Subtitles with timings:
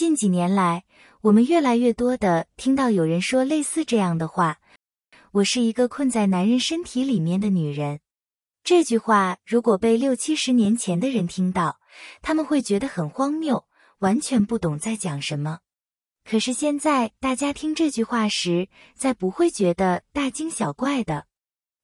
[0.00, 0.84] 近几年来，
[1.20, 4.58] 我们越来越多的听到有人说类似这样的话
[5.32, 8.00] ：“我是一个困在男人身体里面的女人。”
[8.64, 11.80] 这句话如果被六七十年前的人听到，
[12.22, 13.66] 他们会觉得很荒谬，
[13.98, 15.58] 完全不懂在讲什么。
[16.24, 21.26] 可是现在，大家听这句话时，再不会觉得大惊小怪的。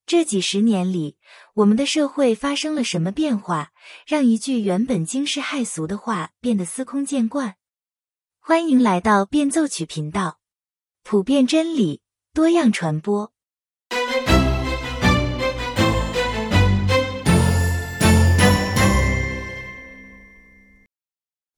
[0.06, 1.18] 这几十年里，
[1.52, 3.72] 我们的社会发生了什么变化，
[4.06, 7.56] 让一句原本惊世骇俗的话变得司空见惯？
[8.48, 10.38] 欢迎来到变奏曲频道，
[11.02, 12.00] 普遍真理，
[12.32, 13.32] 多样传播。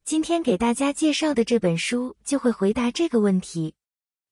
[0.07, 3.75] 今天给大家介绍的这本书就会回答这个问题。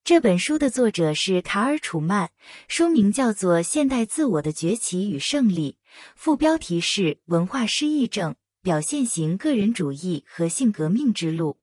[0.02, 2.30] 这本书的作者是卡尔·楚曼，
[2.68, 5.72] 书名叫做《现代自我的崛起与胜利》，
[6.14, 11.58] 副标题是《文化失忆症、表现型个人主义和性革命之路》。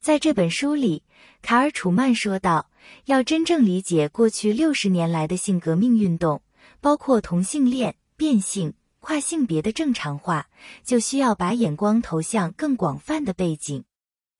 [0.00, 1.02] 在这本书里，
[1.42, 2.70] 卡尔·楚曼说道
[3.06, 6.42] ：“要真正理解过去六十年来的性革命运动，
[6.80, 10.48] 包括同性恋、变性、跨性别的正常化，
[10.84, 13.84] 就需要把眼光投向更广泛的背景。”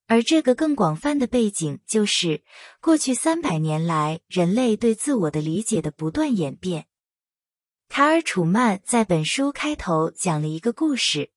[0.07, 2.43] 而这个更广泛的背景，就是
[2.81, 6.87] 过去三百年来人类对自我的理解的不断演变。
[7.91, 11.31] 卡尔·楚曼在本书开头讲了一个故事：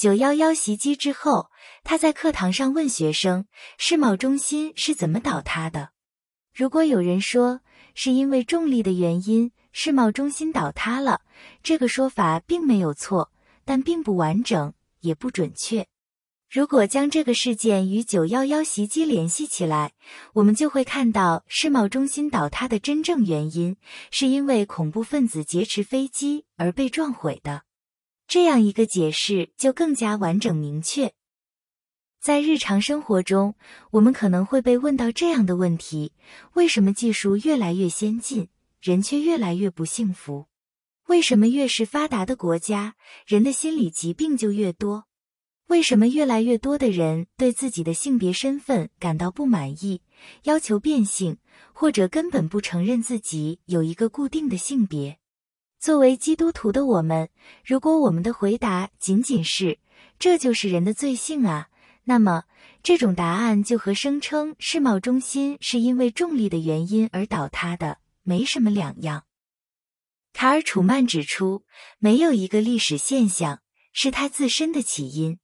[0.00, 1.50] 九幺幺袭击之后，
[1.84, 3.44] 他在课堂上问学生，
[3.76, 5.90] 世贸中心是怎么倒塌的？
[6.54, 7.60] 如果有人说
[7.94, 11.20] 是因为重力的原因，世贸中心倒塌了，
[11.62, 13.30] 这个说法并没有错，
[13.66, 15.86] 但并不完整，也不准确。
[16.50, 19.92] 如果将这个事件与九幺幺袭击联系起来，
[20.32, 23.76] 我们就会看到世贸中心倒塌的真正原因
[24.10, 27.64] 是因为恐怖分子劫持飞机而被撞毁的。
[28.30, 31.12] 这样一个解释就更加完整明确。
[32.20, 33.56] 在日常生活中，
[33.90, 36.12] 我们可能会被问到这样的问题：
[36.52, 38.48] 为什么技术越来越先进，
[38.80, 40.46] 人却越来越不幸福？
[41.08, 42.94] 为什么越是发达的国家，
[43.26, 45.06] 人的心理疾病就越多？
[45.66, 50.02] 为什么越来越多的人对自己的性别身份感到不满意，
[50.44, 51.38] 要求变性，
[51.72, 55.18] 或者根本不承认自己有一个固定的性别？
[55.80, 57.30] 作为基督徒的我们，
[57.64, 59.78] 如果我们的回答仅仅是
[60.20, 61.70] “这就是人的罪性啊”，
[62.04, 62.44] 那么
[62.82, 69.24] 这种答案就和声称世贸中心是因为重力的原因而倒塌的没什么两样。
[70.34, 71.64] 卡尔·楚曼指出，
[71.98, 73.62] 没有一个历史现象
[73.94, 75.38] 是它自身的起因。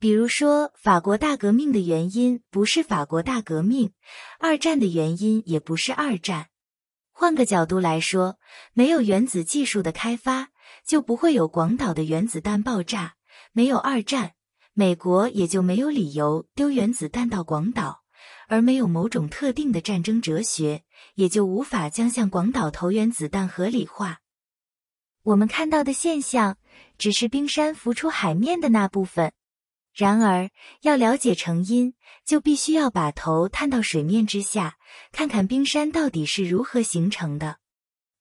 [0.00, 3.92] 比如说，法国大革命的原因不是法国大革命，
[4.40, 6.48] 二战的原因也不是二战。
[7.20, 8.38] 换个角度来说，
[8.74, 10.50] 没有原子技术的开发，
[10.86, 13.14] 就不会有广岛的原子弹爆炸；
[13.50, 14.34] 没有二战，
[14.72, 18.04] 美国也就没有理由丢原子弹到广岛；
[18.46, 20.84] 而没有某种特定的战争哲学，
[21.16, 24.20] 也就无法将向广岛投原子弹合理化。
[25.24, 26.56] 我们看到的现象，
[26.98, 29.32] 只是冰山浮出海面的那部分。
[29.98, 30.48] 然而，
[30.82, 31.92] 要了解成因，
[32.24, 34.76] 就必须要把头探到水面之下，
[35.10, 37.56] 看看冰山到底是如何形成的。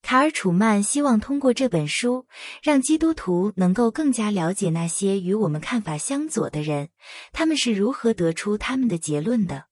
[0.02, 2.26] 卡尔·楚曼希望通过这本书，
[2.64, 6.90] 让基督徒能够更加了解那些与我们看法相左的人，
[7.32, 9.66] 他们是如何得出他们的结论的。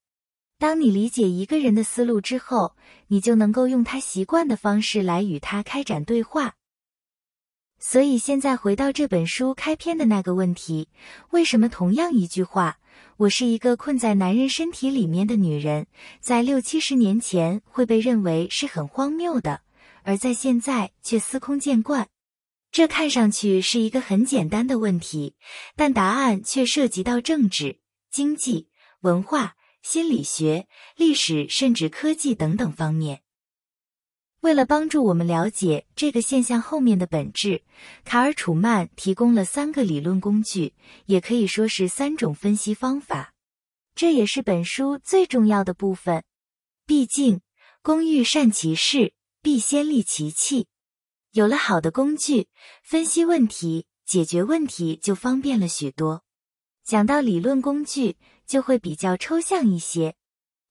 [0.60, 2.76] 当你理解一个人的思路之后，
[3.08, 6.54] 你就能够用他习惯的方式来与他开展对话。
[7.88, 10.90] 所以现在回到这本书开篇的那个问题：
[11.30, 12.80] 为什么同样一句话，
[13.18, 15.86] 我是一个困在男人身体里面的女人，
[16.20, 19.62] 在六七十年前会被认为是很荒谬的，
[20.02, 22.08] 而在现在却司空见惯？
[22.72, 25.36] 这看上去是一个很简单的问题，
[25.76, 27.78] 但答案却涉及到政治、
[28.10, 28.68] 经济、
[29.02, 29.54] 文化、
[29.84, 33.22] 心理学、历史，甚至科技等等方面。
[34.46, 37.64] 为了帮助我们了解这个现象后面的本质，
[38.04, 40.76] 卡尔·楚曼提供了三个理论工具，
[41.08, 43.34] 也可以说是三种分析方法。
[43.96, 46.24] 这也是本书最重要的部分。
[46.86, 47.42] 毕竟，
[47.82, 50.68] 工欲善其事，必先利其器。
[51.32, 52.48] 有了好的工具，
[52.84, 56.22] 分析问题、解决问题就方便了许多。
[56.84, 58.16] 讲到理论工具，
[58.46, 60.14] 就会比较抽象一些。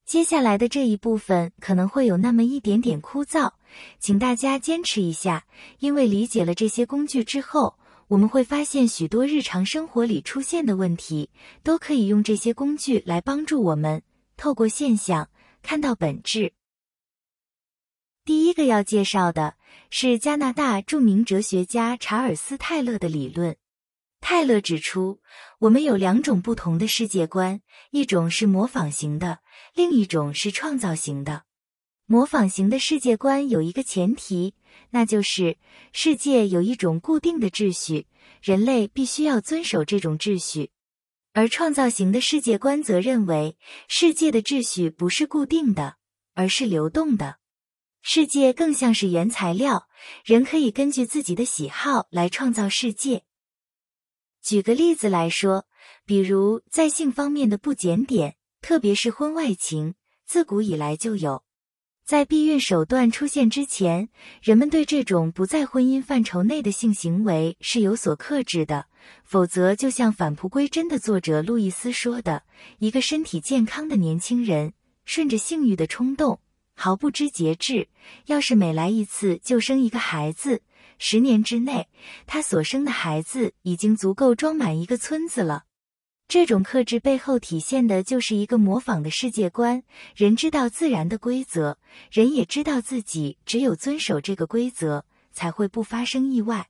[0.06, 3.50] 接下来的这一部分可能会有那么一点点枯燥。
[3.98, 5.46] 请大家坚持一下，
[5.78, 7.78] 因为理解了这些工具之后，
[8.08, 11.30] 我们会发现许多日常生活里出现的问题，
[11.62, 14.02] 都可以用这些工具来帮助我们
[14.36, 15.28] 透过现象
[15.62, 16.52] 看到本质。
[18.24, 19.56] 第一个要介绍的
[19.90, 23.56] 是加拿大著名哲学家查尔斯·泰勒的理论。
[24.20, 25.20] 泰勒指出，
[25.58, 27.60] 我们有两种不同的世界观，
[27.90, 29.40] 一种是模仿型的，
[29.74, 31.44] 另一种是创造型的。
[32.06, 34.54] 模仿型的世界观有一个前提，
[34.90, 35.56] 那就是
[35.92, 38.06] 世界有一种固定的秩序，
[38.42, 40.68] 人类必须要遵守这种秩序；
[41.32, 43.56] 而创造型的世界观则认为，
[43.88, 45.96] 世界的秩序不是固定的，
[46.34, 47.38] 而是流动的。
[48.02, 49.88] 世界更像是原材料，
[50.26, 53.24] 人可以根据自己的喜好来创造世界。
[54.42, 55.66] 举个例子来说，
[56.04, 59.94] 比如在性方面的不检点，特别是婚外情，
[60.26, 61.42] 自古以来就有。
[62.04, 64.10] 在避孕手段出现之前，
[64.42, 68.84] 人们对这种不在婚姻范畴内的性行为是有所克制的，
[69.24, 72.42] 否则就像《返璞归真》的作者路易斯说的
[72.78, 74.74] ：“一个身体健康的年轻人，
[75.06, 76.40] 顺着性欲的冲动。”
[76.76, 77.88] 毫不知节制，
[78.26, 80.60] 要是每来一次就生一个孩子，
[80.98, 81.88] 十年之内，
[82.26, 85.64] 他所生的孩子已经足够装满一个村子了。
[86.26, 89.84] 这种克制背后体现的就是一个模仿的世界观。
[90.16, 91.78] 人知道自然的规则，
[92.10, 96.68] 人也知道自己只有遵守这个规则，才会不发生意外。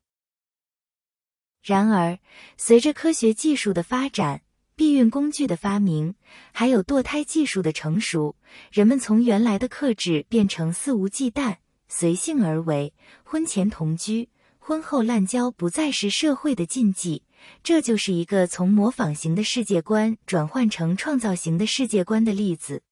[1.62, 2.18] 然而，
[2.58, 4.42] 随着科学技术的发展，
[4.76, 6.14] 避孕工具的发明，
[6.52, 8.36] 还有堕胎技术的成熟，
[8.70, 11.56] 人们从原来的克制变成肆无忌惮、
[11.88, 12.92] 随性而为。
[13.22, 14.28] 婚前同居、
[14.58, 17.22] 婚后滥交不再是社会的禁忌，
[17.62, 22.82] 这就是一个从模仿型的世界观转换成创造型的世界观的例子。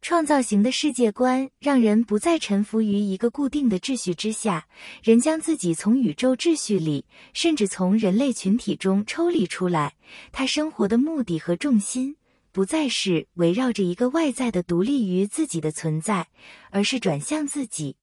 [0.00, 4.66] 创造型的世界观让人不再臣服于一个固定的秩序之下，
[5.00, 9.94] 人将自己从宇宙秩序里，甚至从人类群体中抽离出来。
[10.32, 12.16] 他生活的目的和重心
[12.50, 16.26] 不再是围绕着一个外在的、独立于自己的存在，
[16.72, 17.94] 而是转向自己。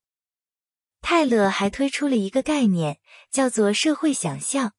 [1.01, 3.00] 泰勒还推出了一个概念，
[3.30, 4.71] 叫做社会想象。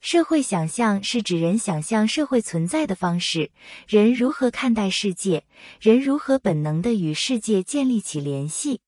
[0.00, 3.50] 社会想象是指人想象社会存在的方式，
[3.86, 5.44] 人如何看待世界，
[5.78, 8.80] 人如何本能的与世界建立起联系。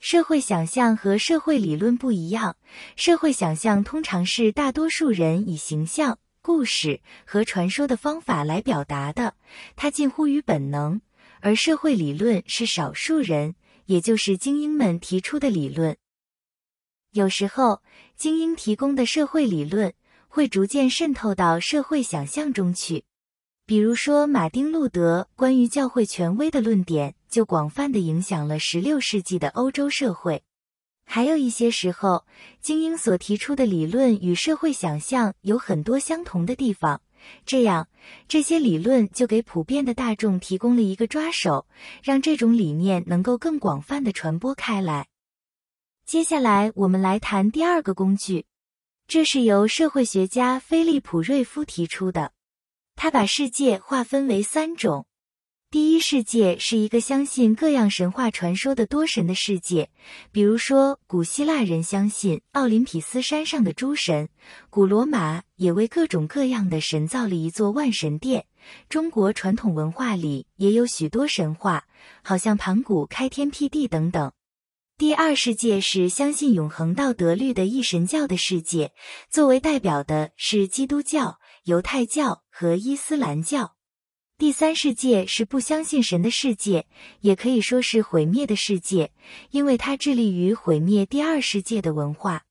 [0.00, 2.56] 社会想象和社会理论不一样，
[2.96, 9.34] 社会想象通常是大多数人以形象、故事和传说的方法来表达的，
[9.76, 11.00] 它近乎于本能；
[11.40, 13.54] 而社会理论是少数人，
[13.86, 15.96] 也就是精英们提出的理论。
[17.12, 17.80] 有时候，
[18.16, 19.94] 精英提供的社会理论。
[20.28, 23.04] 会逐渐渗透到社会想象中去，
[23.66, 30.42] 比如说马丁·路德关于教会权威的论点，就广泛的影响了16世纪的欧洲社会。
[31.04, 32.26] 还有一些时候，
[32.60, 37.00] 精英所提出的理论与社会想象有很多相同的地方，
[37.46, 37.88] 这样
[38.28, 41.66] 这些理论就给普遍的大众提供了一个抓手，
[42.02, 45.06] 让这种理念能够更广泛的传播开来。
[46.04, 48.44] 接下来，我们来谈第二个工具。
[49.08, 52.32] 这是由社会学家菲利普·瑞夫提出的。
[52.94, 55.06] 他把世界划分为三种：
[55.70, 59.88] 第一世界是一个相信各样神话传说的多神的世界，
[60.30, 64.28] 比如说古希腊人相信奥林匹斯山上的诸神，
[64.68, 68.44] 古罗马也为各种各样的神造了一座万神殿。
[68.90, 71.86] 中国传统文化里也有许多神话，
[72.22, 74.30] 好像盘古开天辟地等等。
[74.98, 78.92] 第二世界是相信永恒道德律的一神教的世界，
[79.30, 83.76] 作为代表的是基督教、犹太教和伊斯兰教。
[84.38, 86.88] 第三世界是不相信神的世界，
[87.20, 89.12] 也可以说是毁灭的世界，
[89.52, 92.46] 因为它致力于毁灭第二世界的文化。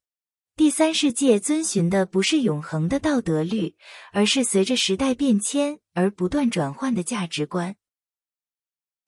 [0.56, 3.76] 第三世界遵循的不是永恒的道德律，
[4.14, 7.76] 而是随着时代变迁而不断转换的价值观。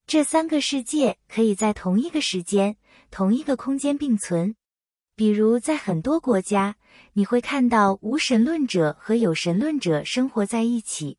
[0.05, 2.75] 这三个世界可以在同一个时间。
[3.11, 4.55] 同一个空间并存，
[5.15, 6.75] 比如在很多国家，
[7.13, 11.17] 你会看到无神论者和有神论者生活在一起。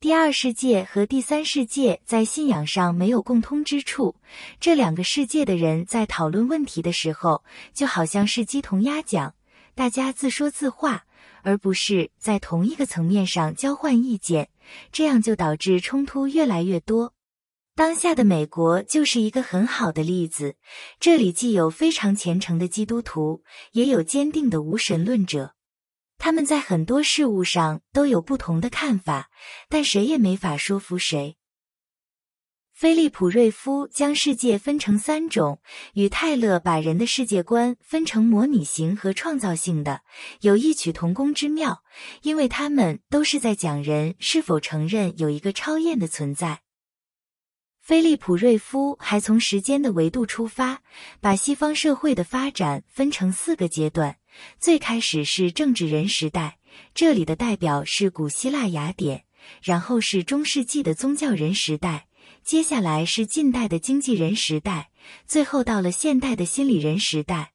[0.00, 4.16] 第二世界和第三世界在信仰上没有共通之处，
[4.58, 9.34] 这两个世界的人在讨论问题的时候，就好像是鸡同鸭讲，
[9.74, 11.04] 大家自说自话，
[11.42, 14.48] 而不是在同一个层面上交换意见，
[14.90, 17.12] 这样就导致冲突越来越多。
[17.80, 20.56] 当下的美国就是一个很好的例子，
[20.98, 25.54] 这里既有非常虔诚的基督徒，也有坚定的无神论者，
[26.18, 29.30] 他们在很多事物上都有不同的看法，
[29.70, 31.38] 但谁也没法说服谁。
[32.74, 35.62] 菲利普·瑞夫将世界分成三种，
[35.94, 40.02] 与泰勒把人的世界观分成模拟型和创造性的，
[40.42, 41.82] 有异曲同工之妙，
[42.20, 46.60] 因为他们都是在讲人是否承认有一个超验的存在。
[47.90, 50.80] 菲利普·瑞夫还从时间的维度出发，
[51.20, 54.16] 把西方社会的发展分成四个阶段：
[54.60, 56.58] 最开始是政治人时代，
[56.94, 59.24] 这里的代表是古希腊雅典，
[59.60, 62.06] 然后是中世纪的宗教人时代，
[62.44, 64.90] 接下来是近代的经纪人时代，
[65.26, 67.54] 最后到了现代的心理人时代。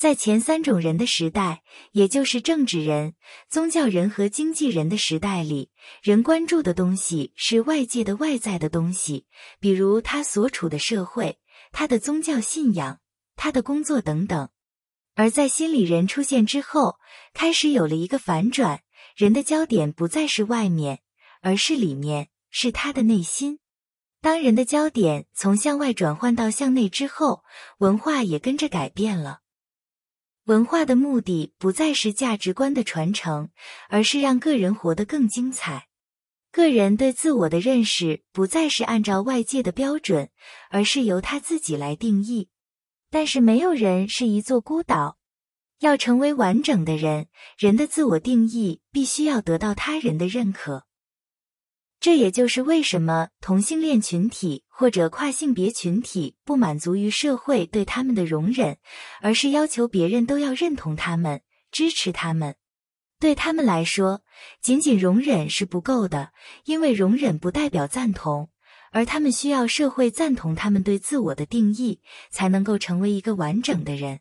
[0.00, 3.16] 在前三种人的时代，也就是政治人、
[3.50, 9.26] 宗教人和经纪人的时代里，人关注的东西是外界的外在的东西，
[9.60, 11.38] 比如他所处的社会、
[11.70, 13.00] 他的宗教信仰、
[13.36, 14.48] 他的工作等等。
[15.16, 16.96] 而在心理人出现之后，
[17.34, 18.80] 开始有了一个反转，
[19.14, 21.00] 人的焦点不再是外面，
[21.42, 23.58] 而是里面，是他的内心。
[24.22, 27.44] 当人的焦点从向外转换到向内之后，
[27.80, 29.40] 文化也跟着改变了。
[30.50, 33.50] 文化的目的不再是价值观的传承，
[33.88, 35.86] 而是让个人活得更精彩。
[36.50, 40.28] 个人对自我的认识不再是按照外界的标准，
[40.70, 42.48] 而是由他自己来定义。
[43.10, 45.18] 但是没有人是一座孤岛，
[45.78, 50.84] 要成为完整的人，人的自我定义必须要得到他人的认可。
[52.00, 58.78] 这也就是为什么同性恋群体或者跨性别群体不满足于社会对他们的容忍，
[59.20, 62.56] 而是要求别人都要认同他们、支持他们。
[63.18, 64.22] 对他们来说，
[64.62, 66.32] 仅仅容忍是不够的，
[66.64, 68.48] 因为容忍不代表赞同，
[68.92, 74.20] 而他们需要社会赞同他们对自我的定义，才能够成为一个完整的人。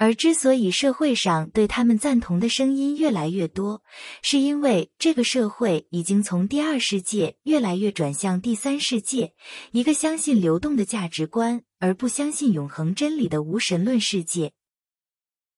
[0.00, 3.82] 而之所以社会上对他们赞同的声音越来越多，
[4.22, 9.34] 是因为这个社会已经从第二世界越来越转向第三世界，
[9.72, 14.52] 一个相信流动的价值观而不相信永恒真理的无神论世界。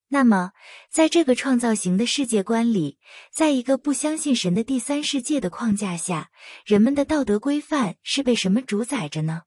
[0.09, 0.51] 那么，
[0.91, 2.99] 在这个创造型的世界观里，
[3.33, 6.31] 在一个不相信神的第三世界的框架下，
[6.67, 9.43] 人们的道德规范是被什么主宰着呢？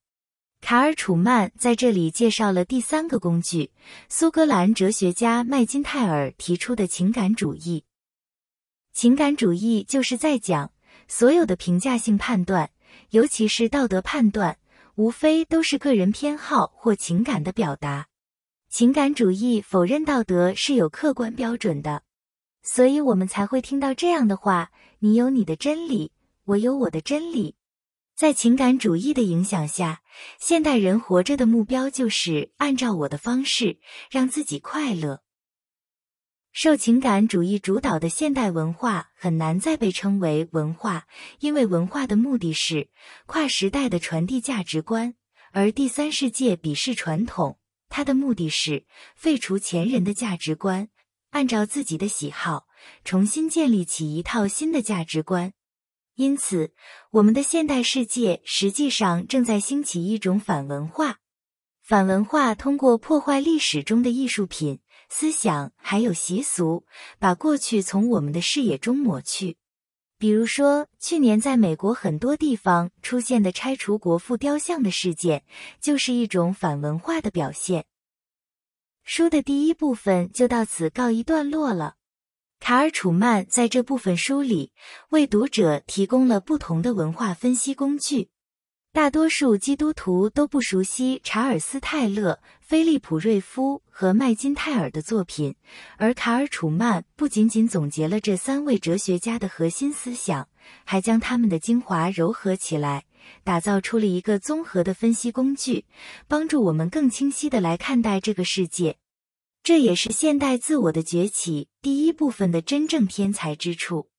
[0.66, 3.70] 卡尔·楚曼在这里介绍了第三个工具——
[4.10, 7.84] 苏格兰哲学家麦金泰尔提出的情感主义。
[8.92, 10.72] 情感主义就是在讲，
[11.08, 12.72] 所有的评价性判断，
[13.12, 14.58] 尤其是道德判断，
[14.96, 18.08] 无非都是个人偏好或情感的表达。
[18.68, 22.02] 情感主义否认道德是有客观标准的，
[22.64, 26.12] 所以我们才会听到这样的话：“你有你的真理，
[26.46, 27.54] 我有我的真理。”
[28.16, 30.02] 在情感主义的影响下，
[30.40, 33.80] 现代人活着的目标就是按照我的方式
[34.10, 35.22] 让自己快乐。
[36.54, 41.08] 受情感主义主导的现代文化很难再被称为文化，
[41.40, 42.88] 因为文化的目的是
[43.26, 45.16] 跨时代的传递价值观，
[45.52, 48.86] 而第三世界鄙视传统，它的目的是
[49.18, 50.88] 废除前人的价值观，
[51.32, 52.68] 按照自己的喜好
[53.04, 55.52] 重新建立起一套新的价值观。
[56.16, 56.74] 因此，
[57.12, 61.20] 我们的现代世界实际上正在兴起一种反文化。
[61.82, 64.80] 反文化通过破坏历史中的艺术品、
[65.10, 66.86] 思想还有习俗，
[67.20, 69.58] 把过去从我们的视野中抹去。
[70.18, 75.44] 比如说，去年在美国很多地方出现的拆除国父雕像的事件，
[75.82, 77.86] 就是一种反文化的表现。
[79.04, 81.96] 书的第一部分就到此告一段落了。
[82.60, 84.72] 卡尔·楚曼在这部分书里
[85.10, 88.30] 为读者提供了不同的文化分析工具。
[88.92, 95.54] 大多数基督徒都不熟悉查尔斯·泰勒、菲利普·瑞夫和麦金泰尔的作品，
[95.98, 100.48] 而卡尔·楚曼不仅仅总结了这三位哲学家的核心思想，
[100.86, 103.04] 还将他们的精华糅合起来，
[103.44, 105.84] 打造出了一个综合的分析工具，
[106.30, 108.96] 帮助我们更清晰地来看待这个世界。
[109.66, 114.12] 这也是现代自我的崛起第一部分的真正天才之处。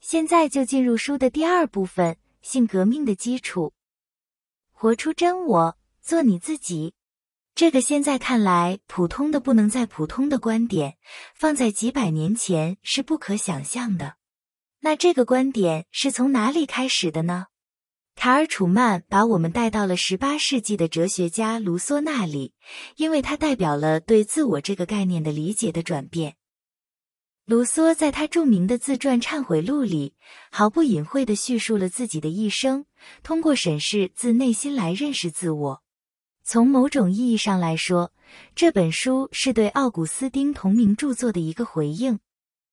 [0.00, 3.72] 现在就进入书的第二部分：性革命的基础。
[4.70, 6.92] 活出真我，做你自己。
[7.54, 10.98] 这个现在看来普通的不能再普通的观点，
[11.34, 14.16] 放在几百年前是不可想象的。
[14.80, 17.46] 那这个观点是从哪里开始的呢？
[18.20, 22.52] 卡尔·楚曼把我们带到了十八世纪的哲学家卢梭那里，
[22.96, 26.36] 因为他代表了对自我这个概念的理解的转变。
[27.46, 30.12] 卢梭在他著名的自传《忏悔录》里，
[30.50, 32.84] 毫不隐晦地叙述了自己的一生，
[33.22, 35.82] 通过审视自内心来认识自我。
[36.44, 38.12] 从某种意义上来说，
[38.54, 42.20] 这本书是对奥古斯丁同名著作的一个回应。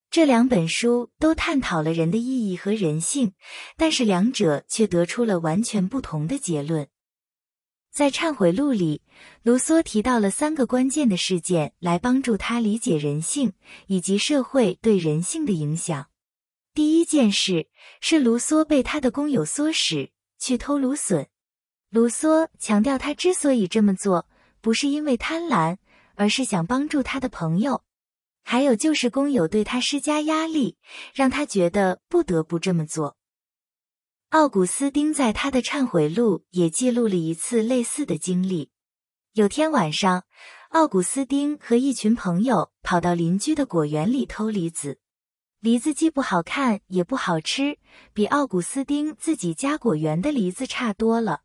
[0.10, 3.34] 这两本书都探讨了人的意义和人性，
[3.76, 6.88] 但是两者却得出了完全不同的结论。
[7.92, 9.02] 在《忏悔录》里，
[9.44, 13.54] 卢梭提到了三个关键的事件，来帮助他理解人性
[13.88, 16.08] 以及社会对人性的影响。
[16.74, 17.68] 第一件事
[18.00, 21.28] 是卢梭被他的工友唆使去偷芦笋。
[21.90, 24.28] 卢梭强调，他之所以这么做，
[24.62, 25.78] 不是因为贪婪。
[26.20, 27.84] 而是想帮助他的朋友。
[28.50, 30.78] 还有就是工友对他施加压力，
[31.14, 33.18] 让他觉得不得不这么做。
[34.30, 38.70] 奥古斯丁在他的忏悔录也记录了一次类似的经历。
[39.34, 40.24] 有天晚上，
[40.70, 44.98] 奥古斯丁和一群朋友跑到邻居的果园里偷梨子。
[45.60, 47.78] 梨子既不好看也不好吃，
[48.14, 51.42] 比奥古斯丁自己家果园的梨子差多了。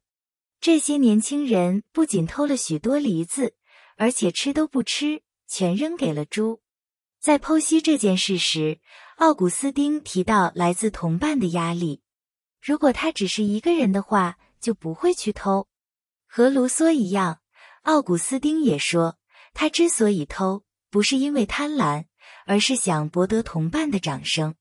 [0.61, 3.57] 这些年轻人不仅偷了许多梨子，
[3.97, 6.61] 而且吃都不吃，全扔给了猪。
[7.23, 8.81] 在剖析这件事时，
[9.19, 12.03] 奥古斯丁提到来自同伴的压力。
[12.61, 15.69] 如果他只是一个人的话，就不会去偷。
[16.27, 17.39] 和卢梭一样，
[17.83, 19.19] 奥古斯丁也说，
[19.55, 22.07] 他之所以偷，不是因为贪婪，
[22.45, 24.57] 而是想博得同伴的掌声。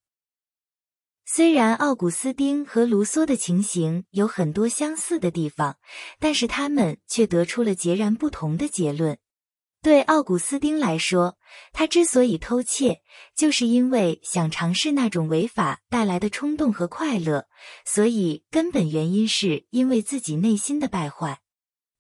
[1.26, 5.78] 虽然奥古斯丁和卢梭的情形有很多相似的地方，
[6.20, 9.18] 但是他们却得出了截然不同的结论。
[9.84, 11.38] 对奥古斯丁来说，
[11.74, 13.02] 他之所以偷窃，
[13.36, 17.48] 就是因为想尝试那种违法带来的冲动和快乐，
[17.84, 21.40] 所以根本原因是因为自己内心的败坏。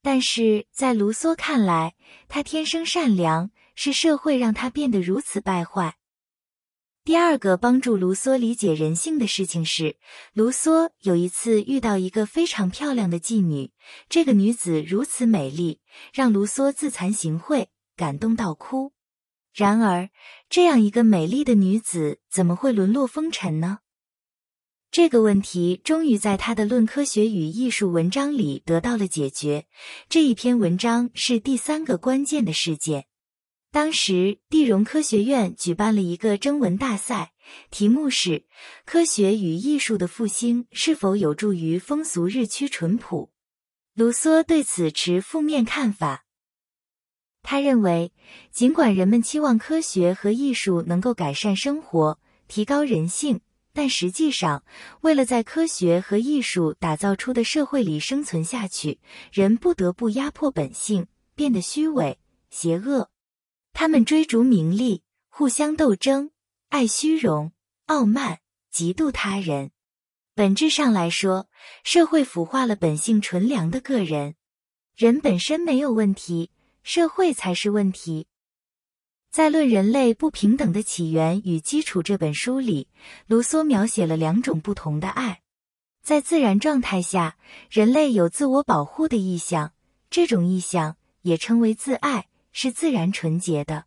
[0.04, 1.96] 但是在卢梭看来，
[2.28, 5.96] 他天生善良，是社会让他变得如此败坏。
[7.04, 9.98] 第二个帮助卢梭理解人性的事情是，
[10.34, 13.72] 卢梭有一次遇到一个非常漂亮的妓女，
[14.08, 15.81] 这个女子如此美丽，
[16.14, 18.94] 让卢梭自惭形秽，感动到哭。
[19.54, 20.10] 然而，
[20.50, 23.80] 这样一个美丽的女子怎么会沦落风尘呢？
[24.90, 29.66] 这个问题终于在他的《论科学与艺术》文章里得到了解决。
[30.10, 33.06] 这一篇文章是第三个关键的事件。
[33.72, 37.32] 当时，地荣科学院举办了一个征文大赛，
[37.70, 38.46] 题目是
[38.86, 43.31] “科学与艺术的复兴是否有助于风俗日趋淳朴”。
[44.01, 46.25] 卢梭对此持负面看法。
[47.43, 48.12] 他认为，
[48.51, 52.17] 尽管人们期望科学和艺术能够改善生活、
[52.48, 53.41] 提高人性，
[53.74, 54.63] 但实际上，
[55.01, 59.00] 为了在科学和艺术打造出的社会里生存下去，
[59.31, 62.18] 人不得不压迫本性，变得虚伪、
[62.50, 63.11] 邪恶。
[63.72, 66.31] 他们追逐名利，互相斗争，
[66.70, 67.51] 爱虚荣、
[67.85, 68.40] 傲慢、
[68.74, 69.70] 嫉妒他人。
[70.42, 71.48] 本质上来说，
[71.84, 74.34] 社会腐化了本性纯良的个人。
[74.96, 76.50] 人本身没有问题，
[76.82, 78.25] 社会才是问题。
[79.30, 82.88] 在《论人类不平等的起源与基础》这本书里，
[83.27, 85.42] 卢梭描写了两种不同的爱。
[86.01, 87.38] 在自然状态下，
[87.70, 89.74] 人类有自我保护的意向，
[90.10, 92.25] 这种意向也称为自爱。
[92.51, 93.86] 是自然纯洁的，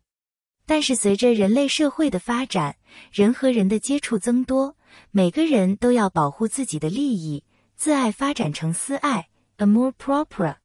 [0.65, 2.77] 但是随着人类社会的发展，
[3.11, 4.77] 人和人的接触增多，
[5.11, 7.43] 每个人都要保护自己的利益，
[7.75, 10.57] 自爱发展成私爱 （amour propre）。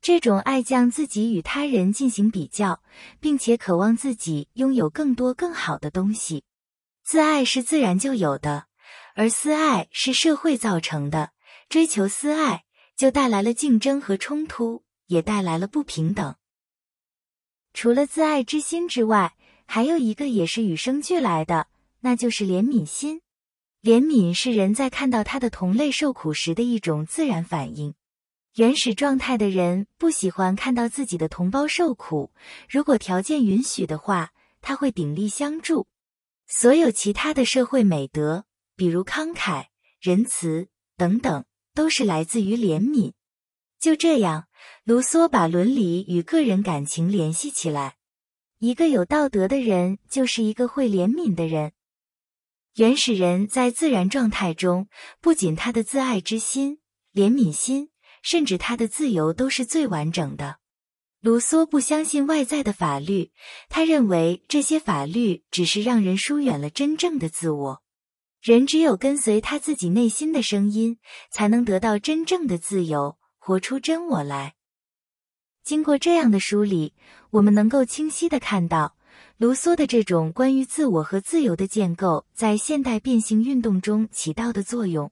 [0.00, 2.82] 这种爱将自己与他人进行比较，
[3.20, 6.44] 并且渴望自己拥有更多更好的东西。
[7.02, 8.66] 自爱是自然就有的，
[9.14, 11.30] 而私爱是社会造成的。
[11.70, 12.64] 追求私爱
[12.96, 16.36] 就带来了竞争和冲突，也带来了不平等。
[17.72, 19.34] 除了自爱之心之外，
[19.66, 21.68] 还有一个也是与生俱来的，
[22.00, 23.22] 那就是怜悯心。
[23.84, 27.94] 怜悯是人在看到他的同类受苦时的一种自然反应。
[28.54, 32.32] 原始状态的人不喜欢看到自己的同胞受苦，
[32.66, 34.30] 如果条件允许的话，
[34.62, 35.86] 他会鼎力相助。
[36.46, 39.66] 所有其他的社会美德，比如慷慨、
[40.00, 41.44] 仁慈等等，
[41.74, 43.12] 都是来自于怜悯。
[43.78, 44.46] 就这样。
[44.84, 47.96] 卢梭把伦理与个人感情联系起来。
[48.60, 51.72] 一个有道德的人，就是一个会怜悯的人。
[52.74, 54.88] 原始人在自然状态中，
[55.20, 56.80] 不仅他的自爱之心、
[57.12, 60.56] 怜悯心，甚至他的自由都是最完整的。
[61.20, 63.30] 卢梭不相信外在的法律，
[63.68, 67.82] 他认为这些法律只是让人疏远了真正的自我。
[68.42, 70.98] 人只有跟随他自己内心的声音，
[71.30, 74.56] 才能得到真正的自由，活出真我来。
[75.62, 76.92] 经过这样的梳理，
[77.30, 78.93] 我们能够清晰的看到，
[79.36, 85.10] 卢梭的这种关于自我和自由的建构，在现代变性运动中起到的作用。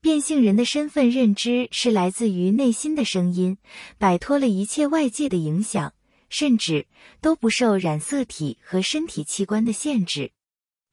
[0.00, 3.58] 变性人的身份认知是来自于内心的声音，
[3.98, 5.94] 摆脱了一切外界的影响，
[6.28, 6.88] 甚至
[7.20, 10.32] 都不受染色体和身体器官的限制。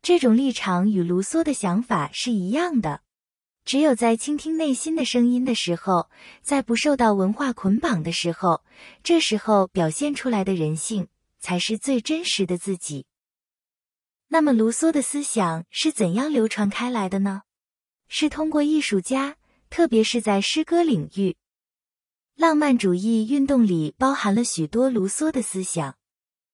[0.04, 3.02] 这种立场与卢梭的想法是一样的。
[3.66, 6.08] 只有在倾听内心的声音的时候，
[6.44, 8.62] 在不受到文化捆绑的时候，
[9.04, 11.08] 这时候表现出来的人性
[11.40, 13.06] 才是最真实的自己。
[14.28, 17.42] 那么，卢梭的思想是怎样流传开来的呢？
[18.08, 19.38] 是通过艺术家，
[19.70, 21.38] 特别是在诗歌领域。
[22.36, 25.98] 浪漫主义运动里包含了许多卢梭的思想。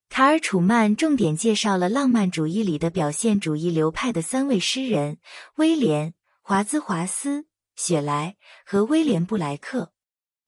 [0.10, 5.18] 卡尔·楚曼重点介绍了浪漫主义里的表现主义流派的三位诗人：
[5.56, 7.46] 威廉·华兹华斯、
[7.76, 9.92] 雪莱和威廉·布莱克。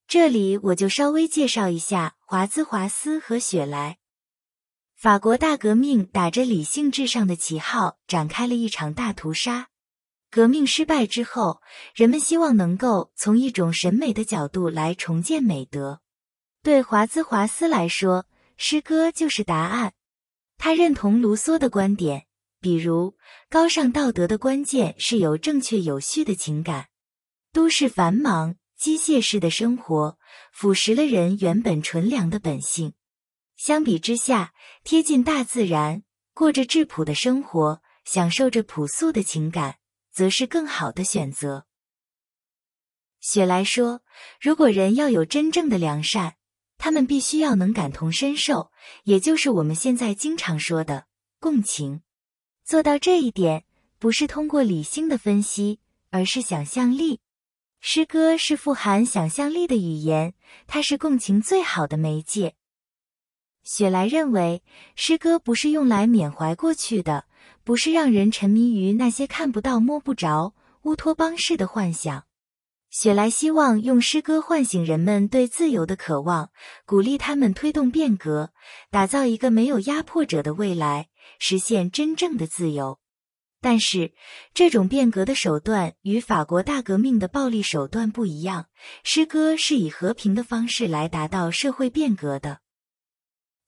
[0.08, 3.97] 这里我就稍微介绍一下华兹华斯和雪莱。
[4.97, 9.69] 法国大革命打着理性至上的旗号，展开了一场大屠杀。
[10.31, 11.62] 革命失败之后，
[11.93, 16.01] 人们希望能够从一种审美的角度来重建美德。
[16.63, 18.25] 对华兹华斯来说，
[18.57, 19.93] 诗歌就是答案。
[20.57, 22.25] 他认同卢梭的观点，
[22.60, 23.15] 比如
[23.51, 26.88] 高尚道德的关键是有正确有序的情感。
[27.53, 30.17] 都市繁忙、机械式的生活
[30.51, 32.93] 腐蚀了人原本纯良的本性。
[33.55, 34.53] 相比之下，
[34.89, 39.80] 贴近大自然，过着质朴的生活，享受着朴素的情感，
[40.13, 41.65] 则是更好的选择。
[43.19, 44.02] 雪莱说
[44.39, 46.36] ：“如果人要有真正的良善。”
[46.80, 48.71] 他们必须要能感同身受，
[49.04, 51.08] 也就是我们现在经常说的
[51.41, 52.02] 共情。
[52.63, 53.65] 做到这一点，
[54.00, 57.19] 不是通过理性的分析，而是想象力。
[57.82, 60.34] 诗歌是富含想象力的语言，
[60.65, 62.56] 它是共情最好的媒介。
[63.69, 64.63] 雪莱认为，
[64.95, 67.25] 诗歌不是用来缅怀过去的，
[67.65, 70.53] 不是让人沉迷于那些看不到、摸不着、
[70.84, 72.23] 乌托邦式的幻想。
[72.89, 76.49] 雪莱希望用诗歌唤醒人们对自由的渴望，
[76.86, 78.51] 鼓励他们推动变革，
[78.89, 82.99] 打造一个没有压迫者的未来，实现真正的自由。
[83.60, 84.13] 但是，
[84.53, 88.67] 这种变革的手段与法国大革命的暴力手段不一样。
[89.03, 92.60] 诗歌是以和平的方式来达到社会变革的。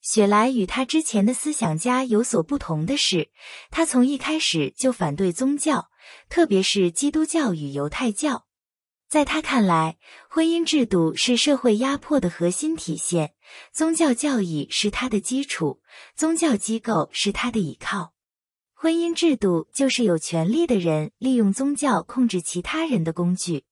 [0.00, 3.30] 雪莱与他之前的思想家有所不同的是，
[3.70, 5.90] 他从一开始就反对宗教，
[6.28, 8.46] 特别是基督教与犹太教。
[9.08, 13.34] 在他看来，婚姻制度是社会压迫的核心体现，
[13.72, 15.80] 宗教教义是它的基础，
[16.14, 18.12] 宗教机构是它的依靠。
[18.72, 23.64] 婚姻制度就是有权利的人利用宗教控制其他人的工具。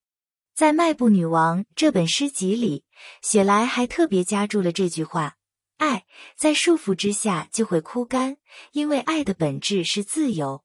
[0.54, 2.84] 在《迈步女王》这本诗集里，
[3.22, 5.36] 雪莱还特别加注了这句话
[5.78, 6.04] ：“爱
[6.36, 8.36] 在束缚之下就会枯干，
[8.72, 10.62] 因为爱的本质是自由。”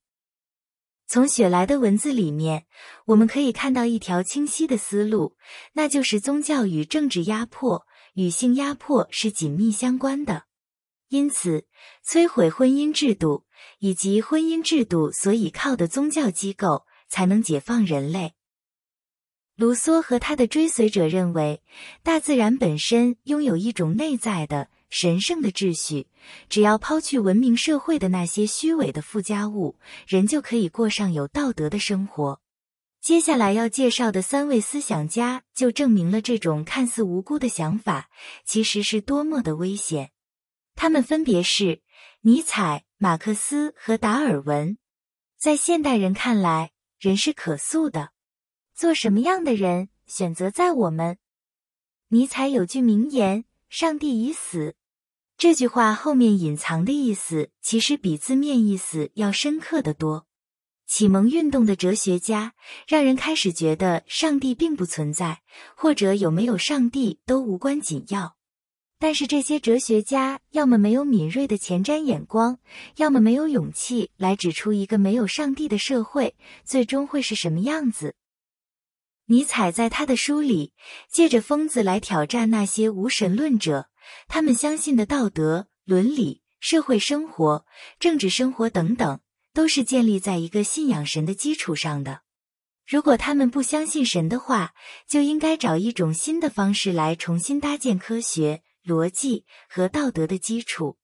[1.06, 2.66] 从雪莱的文字里面，
[3.06, 5.36] 我们可以看到一条清晰的思路，
[5.74, 10.46] 那就是宗教与政治压迫、与性压迫是紧密相关的。
[11.10, 11.68] 因此，
[12.04, 13.46] 摧毁婚姻制度
[13.80, 18.34] 以及婚姻制度所依靠的宗教机构，才能解放人类。
[19.56, 21.62] 卢梭和他的追随者认为，
[22.02, 24.70] 大自然本身拥有一种内在的。
[24.94, 26.06] 神圣的秩序，
[26.50, 29.76] 只要抛去文明社会的那些虚伪的附加物，
[30.06, 32.40] 人就可以过上有道德的生活。
[33.02, 38.12] 接下来要介绍的三位思想家，就证明了这种看似无辜的想法，
[38.46, 40.12] 其实是多么的危险。
[40.76, 41.82] 他们分别是
[42.22, 44.78] 尼采、马克思和达尔文。
[45.40, 48.12] 在现代人看来，人是可塑的，
[48.76, 51.18] 做什么样的人，选择在我们。
[52.10, 54.76] 尼采有句名言：“上帝已死。”
[55.44, 60.26] 这句话后面隐藏的意思，其实比字面意思要深刻的多。
[60.88, 62.54] 启蒙运动的哲学家
[62.88, 65.42] 让人开始觉得上帝并不存在，
[65.76, 68.38] 或者有没有上帝都无关紧要。
[68.98, 72.60] 但是这些哲学家要么没有敏锐的前瞻眼光，
[72.96, 78.16] 要么没有勇气来指出一个没有上帝的社会最终会是什么样子。
[79.26, 80.72] 尼采在他的书里
[81.12, 83.90] 借着疯子来挑战那些无神论者。
[84.28, 87.66] 他们相信的道德、伦理、社会生活、
[88.00, 89.20] 政治生活等等，
[89.54, 92.22] 都是建立在一个信仰神的基础上的。
[92.86, 94.74] 如果他们不相信神的话，
[95.08, 100.98] 就应该找一种新的方式来重新搭建科学、逻辑和道德的基础。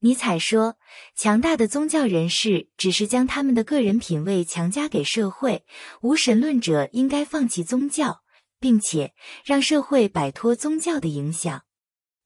[0.00, 0.76] 尼采说
[1.16, 5.66] ：“强大的宗教人士只是将他们的个人品味强加给社会，
[6.02, 8.22] 无神论者应该放弃宗教，
[8.60, 9.12] 并且
[9.44, 11.62] 让社会摆脱宗教的影响。”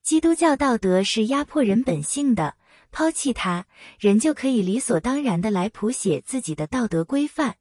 [0.03, 2.57] 基督教道德是压迫人本性的，
[2.91, 3.67] 抛弃它，
[4.01, 7.57] 人就可以理所当然的来谱写自己的道德规范。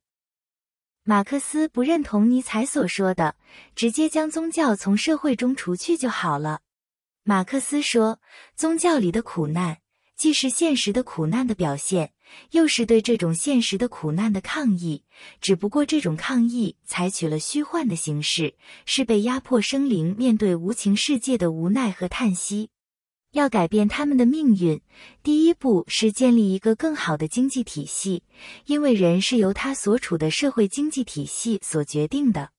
[1.03, 3.35] 马克思不认同尼采所说的，
[3.75, 6.61] 直接将宗教从社会中除去就好了。
[7.23, 8.19] 马克思说，
[8.55, 9.80] 宗教里的苦难。
[10.21, 12.13] 既是现实的苦难的表现，
[12.51, 15.03] 又是对这种现实的苦难的抗议。
[15.41, 18.53] 只不过这种抗议采取了虚幻的形式，
[18.85, 22.69] 是被压迫生灵面对无情世界的无奈和叹息。
[23.31, 24.79] 要改变他们的命运，
[25.23, 28.21] 第一步是建立一个更好的经济体系，
[28.67, 32.51] 因为人是由他所处的社会经济体系所决定的。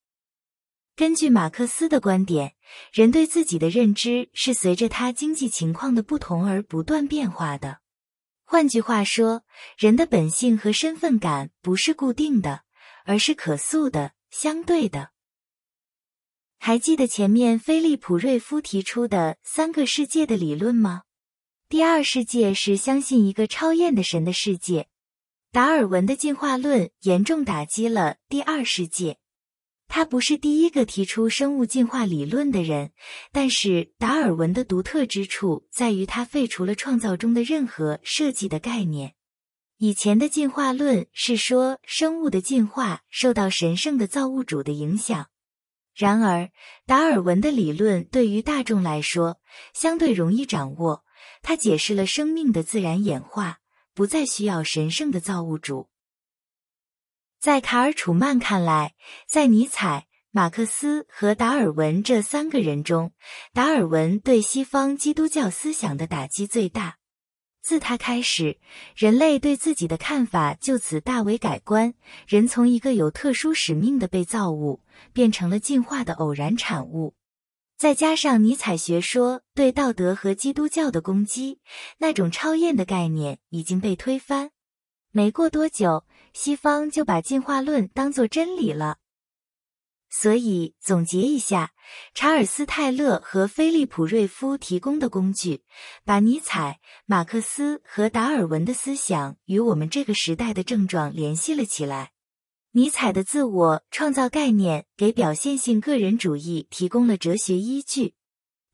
[0.95, 2.55] 根据马克思的观点，
[2.93, 7.79] 人对自己的认知是随着他经济情况的不同而不断变化的。
[8.45, 9.43] 换句话说，
[9.79, 12.65] 人的本性和身份感不是固定的，
[13.07, 15.13] 而是可塑的、相对的。
[16.59, 21.05] 还记得前面菲利普·瑞夫提出的三个世界的理论吗？
[21.71, 24.89] 第二世界是相信一个超验的神的世界。
[25.51, 29.19] 达尔文的进化论严重打击了第二世界。
[29.95, 32.93] 他不是第一个提出生物进化理论的人，
[33.31, 39.13] 但是达尔文的独特之处在于他废除了创造中的任何设计的概念。
[39.77, 45.27] 以前的进化论是说生物的进化受到神圣的造物主的影响，
[45.95, 46.49] 然而
[46.87, 49.41] 达尔文的理论对于大众来说
[49.75, 51.05] 相对容易掌握。
[51.43, 53.59] 他解释了生命的自然演化，
[53.93, 55.91] 不再需要神圣的造物主。
[57.43, 58.95] 在卡尔·楚曼看来，
[59.27, 63.11] 在尼采、马克思和达尔文这三个人中，
[63.53, 66.99] 达尔文对西方基督教思想的打击最大。
[67.61, 68.61] 自他开始，
[68.95, 71.95] 人类对自己的看法就此大为改观。
[72.29, 77.17] 人从一个有特殊使命的被造物，变成了进化的偶然产物。
[77.77, 81.59] 再加上尼采学说对道德和基督教的攻击，
[81.99, 84.53] 那种超验的概念已经被推翻。
[85.13, 86.05] 没过多久。
[86.35, 88.97] 西方就把进化论当作真理了。
[90.09, 91.73] 所以总结一下，
[92.15, 95.63] 查尔斯·泰勒和菲利普·瑞夫提供的工具，
[96.05, 102.13] 把尼采、马克思和达尔文的思想与我们这个时代的症状联系了起来。
[102.73, 108.15] 尼采的自我创造概念给表现性个人主义提供了哲学依据，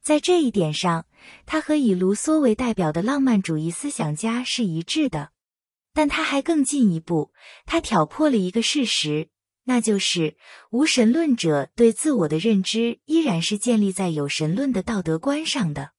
[0.01, 1.07] 在这一点上，
[1.45, 5.31] 他和以卢梭为代表的浪漫主义思想家是一致的。
[5.99, 7.33] 但他还更进一步，
[7.67, 9.31] 他挑破了一个事实，
[9.65, 10.37] 那就是
[10.71, 15.91] 无神论者对自我的认知依然是建立在有神论的道德观上的。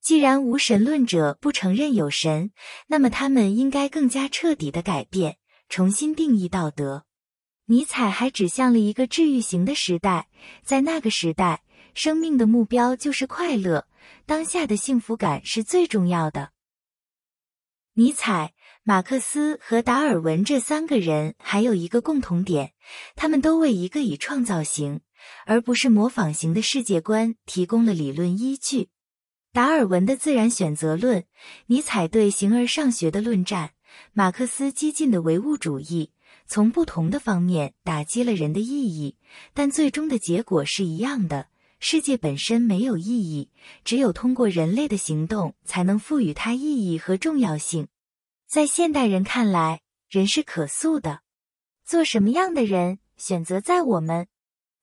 [0.00, 2.52] 既然无神论者不承认有神，
[2.86, 5.36] 那么他们应该更加彻底的改变，
[5.68, 7.04] 重新定义道德。
[7.66, 10.30] 尼采还指向了一个治愈型的时代，
[10.62, 13.86] 在那个时代，生命的目标就是快乐，
[14.24, 16.52] 当下的幸福感是最重要的。
[17.92, 18.53] 尼采。
[18.86, 22.74] 马克思和达尔文这三个人还有一个共同点，
[23.16, 25.00] 他们都为一个以创造型
[25.46, 28.90] 而不是模仿型的世界观提供了理论依据。
[29.54, 31.24] 达尔文的自然选择论，
[31.68, 33.70] 尼采对形而上学的论战，
[34.12, 36.10] 马克思激进的唯物主义，
[36.46, 39.16] 从不同的方面打击了人的意义，
[39.54, 41.46] 但最终的结果是一样的：
[41.80, 43.48] 世界本身没有意义，
[43.82, 47.88] 只有通过人类的行动才能赋予它意义和重要性。
[48.54, 51.22] 在现代人看来，人是可塑的，
[51.84, 54.28] 做什么样的人，选择在我们。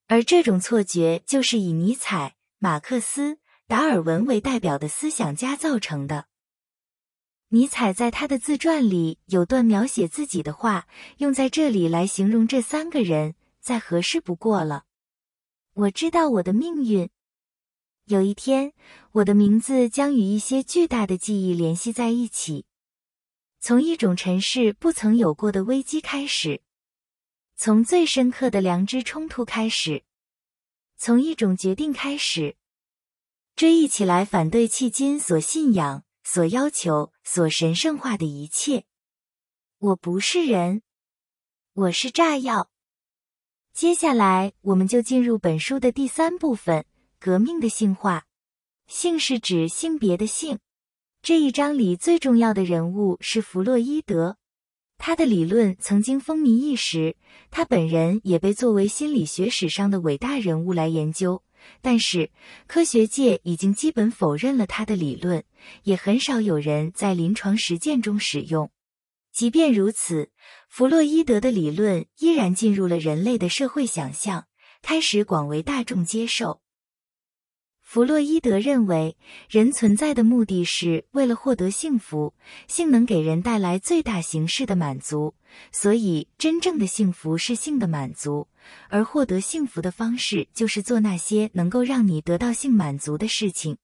[0.08, 6.26] 而这种错觉，就是以尼采、马克思、达尔文为代表的思想家造成的。
[7.48, 10.86] 尼采在他的自传里有段描写自己的话，
[11.20, 14.84] 用在这里来形容这三个人，再合适不过了。
[15.76, 17.10] 我知道我的命运，
[18.04, 18.74] 有一天，
[19.14, 22.66] 我的名字将与一些巨大的记忆联系在一起。
[23.64, 26.64] 从一种尘世不曾有过的危机开始，
[27.56, 30.04] 从最深刻的良知冲突开始，
[30.98, 32.58] 从一种决定开始，
[33.56, 38.86] 追忆起来反对迄今所信仰、所要求、所神圣化的一切。
[39.78, 40.82] 我不是人，
[41.74, 42.72] 我是炸药。
[43.74, 46.84] 接下来，我们就进入本书的第三部分：
[47.20, 48.26] 革命的性化。
[48.88, 50.58] 性是指性别的性。
[51.24, 54.38] 这一章里最重要的人物是弗洛伊德，
[54.98, 57.16] 他的理论曾经风靡一时，
[57.52, 61.44] 他本人也被作为心理学史上的伟大人物来研究。
[61.80, 62.32] 但是
[62.66, 65.44] 科学界已经基本否认了他的理论，
[65.84, 68.72] 也很少有人在临床实践中使用。
[69.32, 70.32] 即便如此，
[70.70, 74.48] 弗洛伊德的理论依然进入了人类的社会想象，
[74.82, 76.62] 开始广为大众接受。
[77.92, 79.18] 弗洛伊德认为，
[79.50, 82.34] 人存在的目的是为了获得幸福，
[82.66, 85.36] 性能给人带来最大形式的满足，
[85.74, 88.48] 所以真正的幸福是性的满足，
[88.88, 93.78] 而获得幸福的方式就是做那些能够让你得到性满足的事情。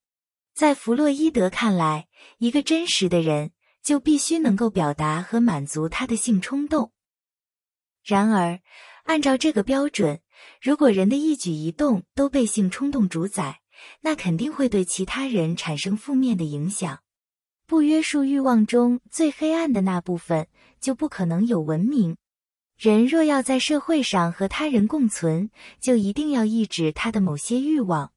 [0.54, 3.52] 在弗洛伊德看来，一个真实的人
[3.84, 6.94] 就必须能够表达和满足他的性冲动。
[8.06, 8.62] 然而，
[9.04, 10.22] 按照这个标准，
[10.62, 13.60] 如果人的一举一动都被性冲动主宰，
[14.02, 17.00] 那肯定会对其他人产生负面的影响。
[17.66, 20.48] 不约束欲望中最黑暗的那部分，
[20.80, 22.16] 就不可能有文明。
[22.78, 28.12] 人若要在社会上和他人共存，就一定要抑制他的某些欲望。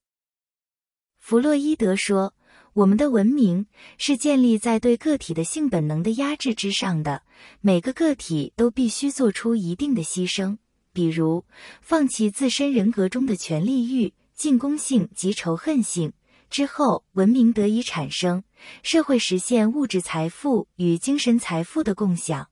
[1.19, 2.35] 弗洛伊德说
[2.75, 3.67] ：“我们的文明
[3.99, 7.23] 是建立在对个体的性本能的压制之上的，
[7.61, 10.59] 每个个体都必须做出一定的牺牲，
[10.93, 11.45] 比如
[11.81, 16.15] 放弃自身人格中的权利欲、进攻性及仇恨性。
[16.49, 18.43] 之后，文明得以产生，
[18.83, 22.49] 社会实现物质财富与精神财富的共享。”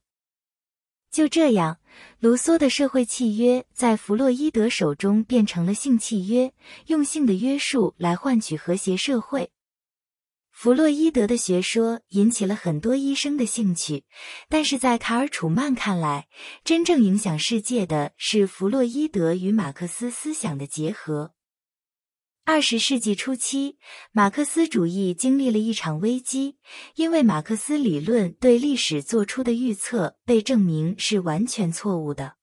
[1.11, 1.79] 就这样，
[2.21, 6.53] 卢梭的社会契约在弗洛伊德手中变成了性契约，
[6.89, 9.51] 用性的约束来换取和谐社会。
[10.51, 14.05] 弗洛伊德的学说引起了很多医生的兴趣，
[14.51, 16.29] 但是在卡尔·楚曼看来，
[16.63, 21.33] 真正影响世界的是弗洛伊德与马克思思想的结合。
[22.51, 23.77] 二十世纪初期，
[24.11, 26.57] 马克思主义经历了一场危机，
[26.95, 32.37] 因为马克思理论对历史做出的预测被证明是完全错误的。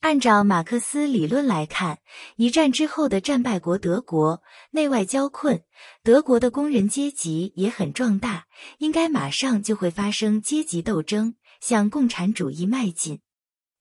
[0.00, 2.00] 按照马克思理论来看，
[2.36, 5.62] 一战之后的战败国德国内外交困，
[6.02, 8.48] 德国的工人阶级也很壮大，
[8.80, 13.20] 应该马上就会发生阶级斗争，向共产主义迈进。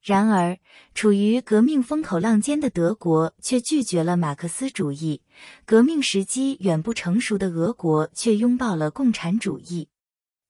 [0.07, 0.57] 然而，
[0.95, 5.21] 处于革命风口浪尖的德国却拒绝了马克思主义，
[5.65, 9.89] 革命时机远不成熟的俄国却拥抱了共产主义。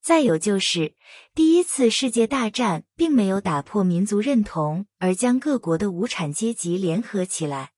[0.00, 0.94] 再有就是，
[1.34, 7.72] 第一次世界大战并没有打破民族认同，而将各国的无产阶级联合起来。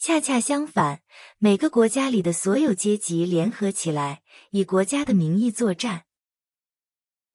[0.00, 1.02] 恰恰相反，
[1.38, 6.02] 每个国家里的所有阶级联合起来，以国家的名义作战。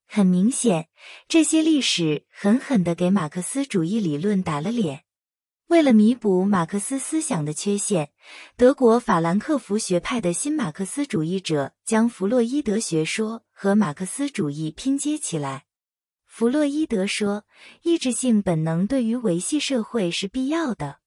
[0.08, 0.88] 很明显，
[1.28, 5.04] 这些历史狠狠地给马克思主义理论打了脸。
[5.66, 8.10] 为了弥补马克思思想的缺陷，
[8.56, 15.66] 德国法兰克福学派的新马克思主义者将弗洛伊德学说和马克思主义拼接起来。
[16.24, 17.44] 弗洛伊德说，
[17.82, 21.00] 意志性本能对于维系社会是必要的。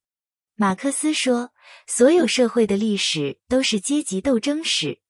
[0.53, 1.51] 马克思说，
[1.87, 5.00] 所有社会的历史都是阶级斗争史。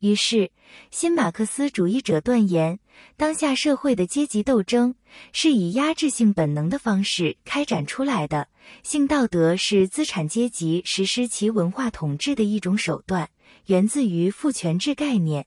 [0.00, 0.50] 于是，
[0.90, 2.78] 新马克思主义者断言，
[3.18, 4.94] 当下社会的阶级斗争
[5.32, 8.48] 是以压制性本能的方式开展出来的。
[8.82, 13.28] 性道德是资产阶级实施其文化统治的一种手段，
[13.66, 15.44] 源自于父权制概念。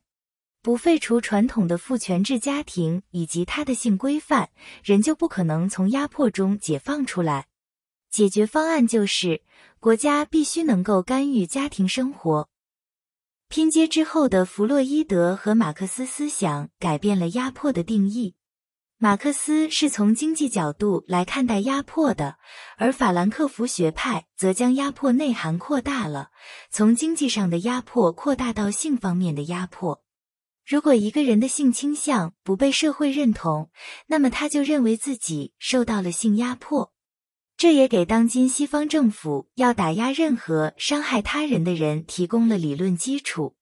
[0.62, 4.50] 不废除传统的父权制家庭以及它的性规范，
[4.84, 7.48] 人就不可能从压迫中解放出来。
[8.12, 9.42] 解决方案就是，
[9.80, 12.48] 国家必须能够干预家庭生活。
[13.54, 18.34] 拼接之后的弗洛伊德和马克思思想改变了压迫的定义。
[18.98, 22.38] 马克思是从经济角度来看待压迫的，
[22.78, 26.30] 而法兰克福学派则将压迫内涵扩大了，
[26.72, 30.02] 从经济上的压迫扩大到性方面的压迫。
[30.66, 33.70] 如果一个人的性倾向不被社会认同，
[34.08, 36.93] 那么他就认为自己受到了性压迫。
[37.63, 43.56] 这也给当今西方政府要打压任何伤害他人的人提供了理论基础。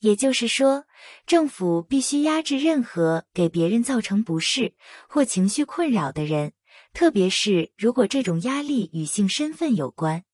[0.00, 0.86] 也就是说，
[1.26, 4.72] 政府必须压制任何给别人造成不适
[5.10, 6.54] 或情绪困扰的人，
[6.94, 10.24] 特别是如果这种压力与性身份有关。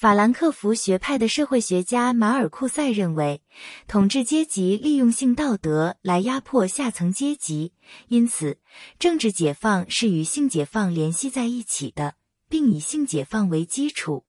[0.00, 3.42] 法兰克福学派的社会学家马尔库塞认为，
[3.86, 7.74] 统治阶级利用性道德来压迫下层阶级，
[8.08, 8.56] 因此
[8.98, 12.14] 政治解放是与性解放联系在一起的，
[12.48, 14.24] 并以性解放为基础。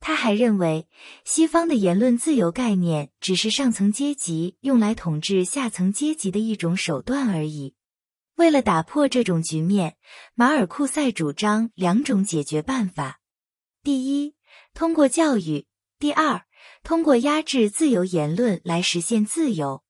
[0.00, 0.88] 他还认为，
[1.26, 7.74] 西方的言论自由概念只是上层阶级用来统治下层阶级的一种手段而已。
[8.36, 9.96] 为了打破这种局面，
[10.34, 13.20] 马尔库塞主张两种解决办法：
[13.82, 14.34] 第一，
[14.74, 15.66] 通过教育；
[15.98, 16.42] 第二，
[16.82, 19.82] 通过压制自由言论来实现自由。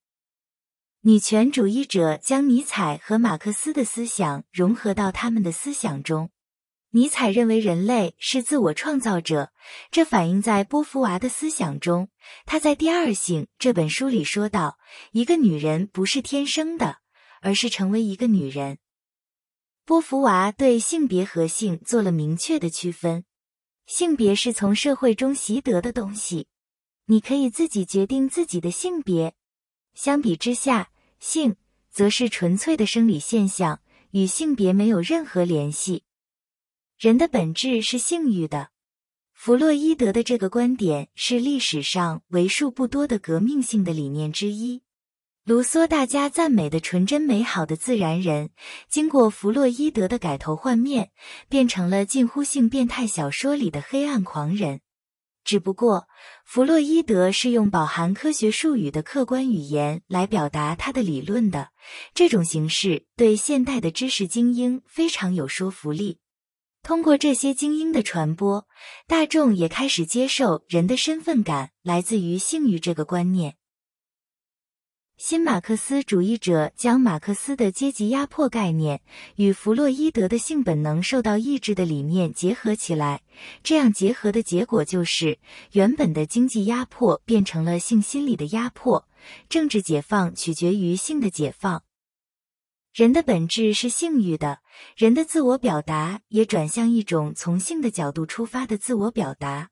[1.02, 6.30] 女权主义者将尼采和马克思的思想融合到他们的思想中。
[6.90, 9.50] 尼采认为人类是自我创造者，
[9.90, 12.10] 这反映在波伏娃的思想中。
[12.44, 14.78] 他在《第二性》这本书里说道
[15.12, 16.98] ：“一个女人不是天生的，
[17.40, 18.78] 而是成为一个女人。”
[19.86, 23.24] 波伏娃对性别和性做了明确的区分。
[23.94, 26.46] 性别是从社会中习得的东西，
[27.04, 29.34] 你可以自己决定自己的性别。
[29.92, 31.56] 相比之下，性
[31.90, 33.82] 则是纯粹的生理现象，
[34.12, 36.04] 与性别没有任何联系。
[36.98, 38.70] 人的本质是性欲的。
[39.34, 44.80] 弗洛伊德的这个观点是历史上为数不多的革命性的理念之一。
[45.44, 48.50] 卢梭大家赞美的纯真美好的自然人，
[48.88, 51.10] 经过弗洛伊德的改头换面，
[51.48, 54.82] 变成了近乎性变态小说里的黑暗狂人。
[55.42, 56.06] 只不过，
[56.44, 61.70] 弗洛伊德是用饱含科学术语的客观语言来表达他的理论的，
[62.14, 66.20] 这种形式对现代的知识精英非常有说服力。
[66.84, 68.68] 通过这些精英的传播，
[69.08, 73.56] 大众也开始接受人的身份感来自于性欲这个观念。
[75.18, 79.00] 新马克思主义者将马克思的阶级压迫概念
[79.36, 83.22] 与弗洛伊德的性本能受到抑制的理念结合起来，
[83.62, 85.38] 这样结合的结果就是，
[85.72, 89.06] 原本的经济压迫变成了性心理的压迫，
[89.48, 91.84] 政治解放取决于性的解放。
[92.92, 94.58] 人的本质是性欲的，
[94.96, 99.71] 人的自我表达也转向一种从性的角度出发的自我表达。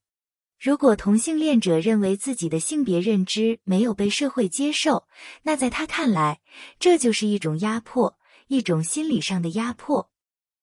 [0.60, 5.06] 如果同性恋者认为自己的性别认知没有被社会接受，
[5.44, 6.42] 那在他看来，
[6.78, 10.10] 这就是一种压迫，一种心理上的压迫。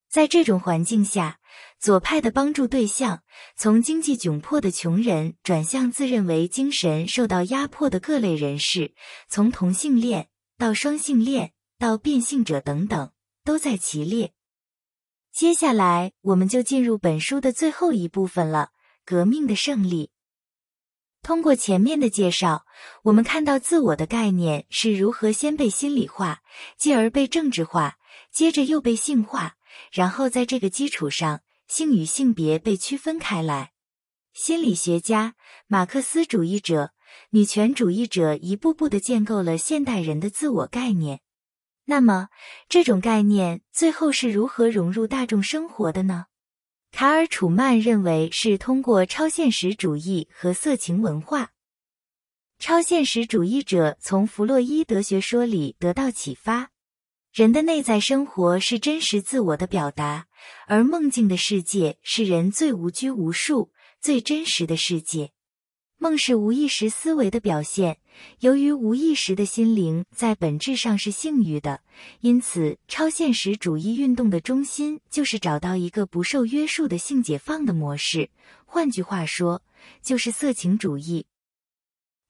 [0.07, 1.39] 在这种环境下，
[1.79, 3.23] 左派的帮助对象
[3.55, 8.93] 从经济窘迫的穷人转向自认为精神受到压迫的各类人士，
[9.27, 10.29] 从同性恋
[10.59, 13.11] 到双性恋到变性者等等，
[13.43, 14.33] 都在其列。
[15.33, 18.69] 接下来，我们就进入本书的最后一部分了。
[19.07, 20.11] 革命的胜利。
[21.23, 22.65] 通过前面的介绍，
[23.03, 26.41] 我们看到自我的概念是如何先被心理化，
[26.77, 27.97] 继而被政治化，
[28.31, 29.55] 接着又被性化，
[29.93, 31.39] 然后在这个基础上，
[31.69, 33.71] 性与性别被区分开来。
[34.33, 35.35] 心理学家、
[35.67, 36.91] 马克思主义者、
[37.29, 41.21] 女权主义者一步步的建构了现代人的自我概念。
[41.85, 42.27] 那么，
[42.67, 46.25] 这种概念最后是如何融入大众生活的呢？
[46.97, 51.51] 卡尔·楚曼认为是通过超现实主义和色情文化。
[52.57, 56.71] 超现实主义者从弗洛伊德学说里得到启发，
[57.31, 60.25] 人的内在生活是真实自我的表达，
[60.65, 63.71] 而梦境的世界是人最无拘无束、
[64.01, 65.33] 最真实的世界。
[65.99, 67.99] 梦是无意识思维的表现。
[68.39, 71.81] 由于无意识的心灵在本质上是性欲的，
[72.21, 78.29] 因此超现实主义运动的中心就是找到一个不受约束的性解放的模式。
[78.65, 79.61] 换句话说，
[80.01, 81.25] 就是色情主义。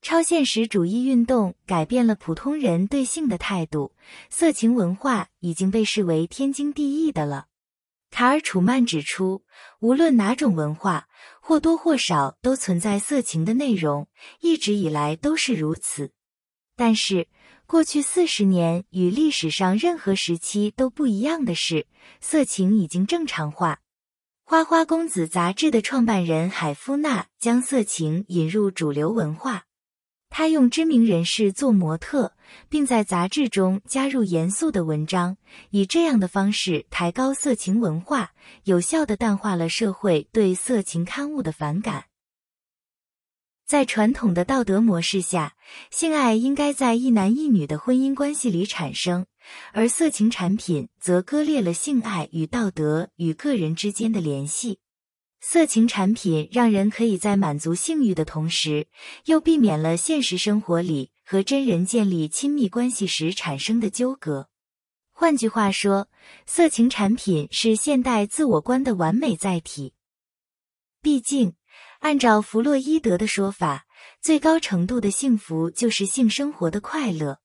[0.01, 3.91] 超现实主义运动改变了普通人对性的态度，
[4.29, 7.47] 色情文化已经被视为天经地义的了。
[8.09, 9.43] 卡尔·楚曼指出，
[9.79, 11.07] 无论哪种文化，
[11.47, 14.09] 或多或少都存在色情的内容，
[14.41, 16.11] 一直以来都是如此。
[16.75, 17.29] 但是，
[17.65, 21.87] 过去四十年与历史上任何时期都不一样的是，
[22.19, 23.75] 色情已经正常化。
[24.43, 29.66] 《花花公子》杂志的创办人海夫纳将色情引入主流文化。
[30.37, 32.31] 他用知名人士做模特，
[32.69, 35.35] 并在杂志中加入严肃的文章，
[35.71, 38.33] 以这样的方式抬高色情文化，
[38.65, 42.05] 有效的淡化了社会对色情刊物的反感。
[43.65, 45.55] 在传统的道德模式下，
[45.89, 49.25] 性爱应该在一男一女的婚姻关系里产生，
[49.73, 54.77] 而色情产品则割裂了性爱与道德与个人之间的联系。
[55.39, 58.87] 色情产品让人可以在满足性欲的同时，
[59.25, 64.49] 又避免了现实生活里和真人建立亲密关系时产生的纠葛。
[65.11, 66.09] 换句话说，
[66.45, 69.93] 色情产品是现代自我观的完美载体。
[71.01, 71.55] 毕竟，
[71.99, 73.85] 按照弗洛伊德的说法，
[74.21, 77.39] 最高程度的幸福就是性生活的快乐。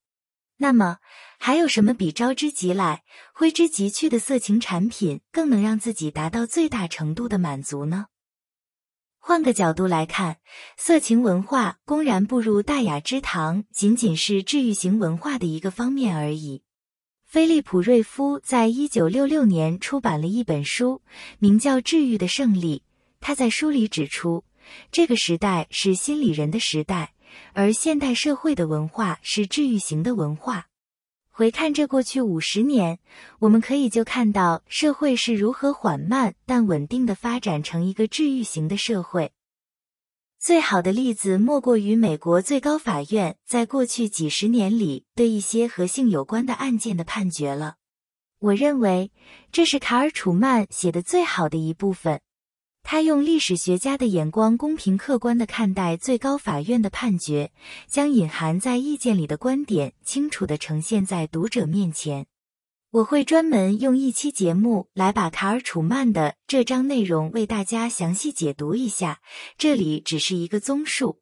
[0.56, 0.98] 那么，
[1.44, 3.02] 还有什么比招之即来、
[3.34, 8.06] 挥之即去的色情产品更能让自己达到最大程度的满足呢？
[9.18, 10.36] 换个角度来看，
[10.76, 16.62] 色情文化公然步入大雅之堂，仅仅是治愈型文化的一个方面而已。
[17.24, 21.02] 菲利普·瑞夫在一九六六年出版了一本书，
[21.40, 22.78] 名叫《治愈的胜利》。
[23.20, 24.44] 他在书里指出，
[24.92, 27.14] 这个时代是心理人的时代。
[27.52, 30.68] 而现代社会的文化是治愈型的文化。
[31.42, 33.00] 回看这过去五十年，
[33.40, 39.32] 我们可以就看到社会是如何缓慢但稳定的发展成一个治愈型的社会。
[40.38, 47.74] 最好的例子莫过于美国最高法院在过去几十年里对一些和性有关的案件的判决了。
[48.38, 49.10] 我认为
[49.50, 52.20] 这是卡尔·楚曼写的最好的一部分。
[52.82, 57.50] 他用历史学家的眼光，公平客观地看待最高法院的判决，
[57.88, 62.26] 将隐含在意见里的观点清楚地呈现在读者面前。
[62.90, 69.20] 我会专门用一期节目来把卡尔·楚曼的这章内容为大家详细解读一下，
[69.56, 71.21] 这里只是一个综述。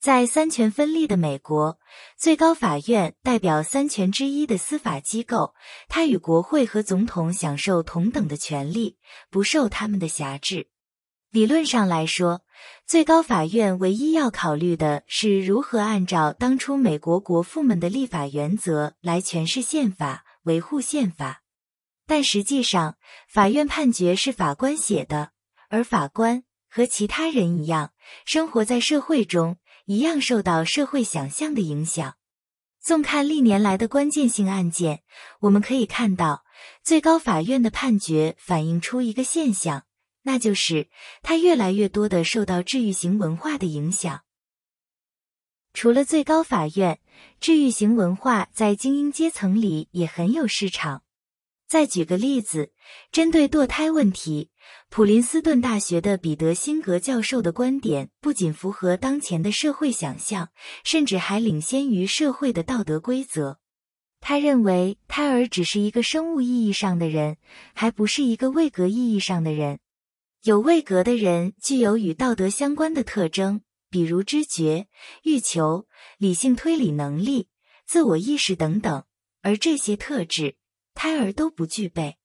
[0.00, 1.78] 在三权分立的美国，
[2.16, 5.54] 最高法院代表三权之一的司法机构，
[5.88, 8.96] 它与国会和总统享受同等的权利，
[9.28, 10.68] 不受他们的辖制。
[11.30, 12.40] 理论上来说，
[12.86, 21.42] 最高法院唯一要考虑的是如何按照当初美国国父们的立法原则来诠释宪法、维护宪法。
[22.06, 22.96] 但实际上，
[23.28, 25.32] 法院判决是法官写的，
[25.68, 27.92] 而法官和其他人一样，
[28.24, 29.58] 生活在社会中，
[29.90, 32.14] 一样受到社会想象的影响。
[32.78, 35.02] 纵看历年来的关键性案件，
[35.40, 36.44] 我们可以看到，
[36.84, 39.86] 最高法院的判决反映出一个现象。
[40.22, 40.88] 那就是
[41.22, 44.22] 它越来越多的受到治愈型文化的影响。
[45.74, 47.00] 除了最高法院，
[47.40, 51.02] 治愈型文化在精英阶层里也很有市场。
[51.70, 52.72] 再举个例子，
[53.12, 54.50] 针对堕胎问题，
[54.88, 60.48] 普林斯顿大学的彼得辛格教授的观点不仅符合当前的社会想象，
[60.82, 63.60] 甚至还领先于社会的道德规则。
[64.18, 67.36] 他认为，胎儿只是一个生物意义上的人，
[67.72, 69.78] 还不是一个位格意义上的人。
[70.42, 74.88] 有位格的人具有与道德相关的特征，比如知觉、
[75.22, 75.86] 欲求、
[76.18, 77.46] 理性推理能力、
[77.86, 79.04] 自我意识等等，
[79.42, 80.56] 而这些特质
[80.94, 82.16] 胎儿都不具备。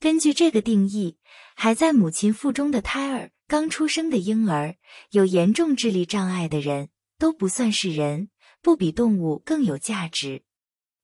[0.00, 1.18] 根据这个定义，
[1.54, 4.76] 还在母亲腹中的胎儿、刚出生的婴儿、
[5.10, 6.88] 有严重智力障碍的人
[7.18, 8.28] 都不算是人，
[8.60, 10.42] 不比动物更有价值。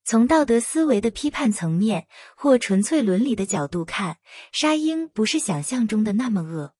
[0.04, 4.18] 从道德思维的批判层面或纯粹伦理的角度看，
[4.52, 6.74] 沙鹰不是想象中的那么恶。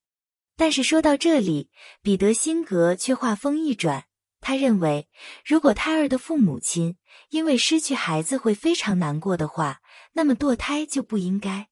[0.57, 1.71] 但是说到这里，
[2.03, 4.07] 彼得辛格却话锋一转，
[4.41, 5.09] 他认为，
[5.45, 6.97] 如果胎儿的父母亲
[7.31, 9.81] 因为失去孩子会非常难过的话，
[10.13, 11.69] 那么堕胎就不应该。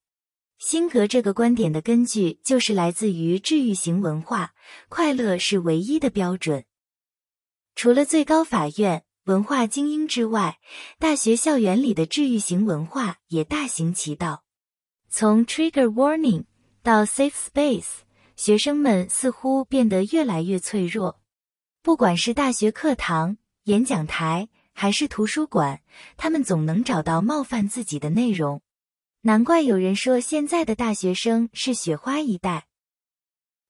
[0.59, 4.53] 辛格这个观点的根据就是来自于治愈型文化，
[4.89, 6.65] 快乐是唯一的标准。
[7.75, 9.05] 除了最高法院。
[9.27, 10.61] 文化精英之外，
[11.01, 14.45] 大学校园里的治愈型文化也大行其道。
[15.09, 16.45] 从 Trigger Warning
[16.85, 17.87] 到 Safe Space，
[18.37, 21.21] 学生们似乎变得越来越脆弱。
[21.83, 24.49] 不管是大学课堂、演讲台，
[24.79, 25.81] 还是图书馆，
[26.18, 28.61] 他们总能找到冒犯自己的内容。
[29.22, 32.66] 难怪有人说现在的大学生是雪花一代。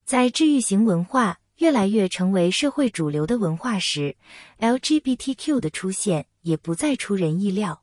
[0.04, 1.38] 在治愈型文化。
[1.58, 4.14] 越来越成为社会主流的文化时
[4.58, 7.82] ，LGBTQ 的出现也不再出人意料。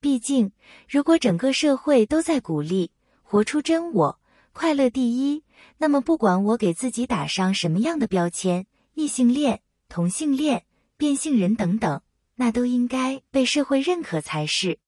[0.00, 0.52] 毕竟，
[0.88, 2.90] 如果整个社会都在鼓励
[3.22, 4.18] 活出真我、
[4.54, 5.44] 快乐第一，
[5.76, 9.60] 那么不管我给自己打上什么样的标签——异性恋、
[9.90, 10.64] 同性恋、
[10.96, 12.00] 变性人等等，
[12.36, 14.78] 那都应该被社会认可才是。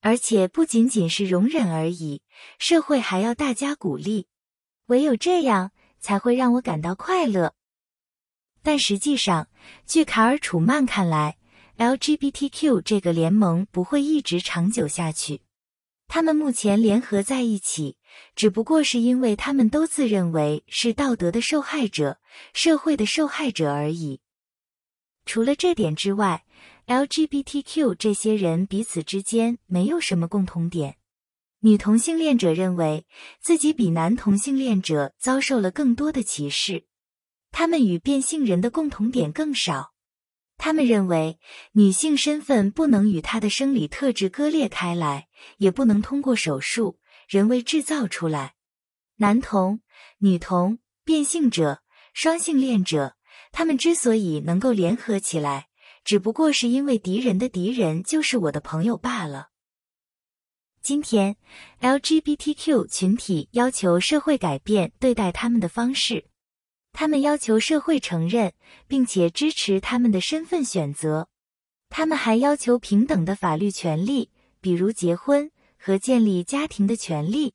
[0.00, 2.22] 而且，不仅仅是容忍而已，
[2.58, 4.28] 社会还要大家鼓励。
[4.86, 7.54] 唯有这样，才会让我感到快乐。
[8.62, 9.48] 但实际上，
[9.86, 11.36] 据卡尔·楚曼看来
[11.78, 15.42] ，LGBTQ 这个联盟不会一直长久下去。
[16.06, 17.98] 他们目前联合在一起，
[18.34, 22.18] 只不过是因为他们都自认为是道德的受害者、
[22.54, 24.20] 社会的受害者而已。
[25.26, 26.44] 除了这点之外
[26.88, 30.96] ，LGBTQ 这些人彼此之间没有什么共同点。
[31.60, 33.06] 女同性恋者认为
[33.40, 36.86] 自己比男同性恋者遭受了更多的歧视。
[37.50, 39.92] 他们与变性人的共同点更少。
[40.56, 41.38] 他们认为
[41.72, 45.28] 女性身份不能与她的生理特质割裂开来，
[45.58, 48.54] 也不能通过手术人为制造出来。
[49.16, 49.80] 男同、
[50.18, 51.82] 女同、变性者、
[52.12, 53.14] 双性恋者，
[53.52, 55.68] 他们之所以能够联合起来，
[56.08, 59.50] 只不过是因为敌人的敌人就是我的朋友罢了。
[60.80, 61.36] 今天
[61.82, 66.30] ，LGBTQ 群体要求社会改变对待他们的方式。
[66.94, 68.54] 他们要求社会承认
[68.86, 71.28] 并且支持他们的身份选择，
[71.90, 74.30] 他们还要求平等的法律权利，
[74.62, 77.52] 比如结婚和建立家庭的权利。